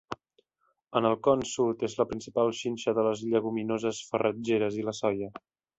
[0.99, 5.35] En el Con Sud és la principal xinxa de les lleguminoses farratgeres i la soia.